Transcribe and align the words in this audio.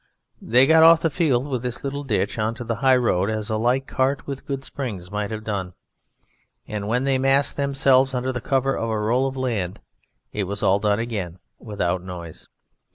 They 0.41 0.65
got 0.65 0.81
off 0.81 1.03
the 1.03 1.11
field 1.11 1.45
with 1.45 1.63
its 1.63 1.83
little 1.83 2.03
ditch 2.03 2.39
on 2.39 2.55
to 2.55 2.63
the 2.63 2.77
high 2.77 2.95
road 2.95 3.29
as 3.29 3.51
a 3.51 3.55
light 3.57 3.85
cart 3.85 4.25
with 4.25 4.47
good 4.47 4.63
springs 4.63 5.11
might 5.11 5.29
have 5.29 5.43
done. 5.43 5.75
And 6.67 6.87
when 6.87 7.03
they 7.03 7.19
massed 7.19 7.55
themselves 7.55 8.15
under 8.15 8.31
the 8.31 8.41
cover 8.41 8.75
of 8.75 8.89
a 8.89 8.97
roll 8.99 9.27
of 9.27 9.37
land 9.37 9.79
it 10.33 10.45
was 10.45 10.63
all 10.63 10.79
done 10.79 10.97
again 10.97 11.37
without 11.59 12.01
noise. 12.01 12.47